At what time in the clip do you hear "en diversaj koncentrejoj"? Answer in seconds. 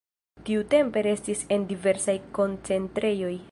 1.57-3.33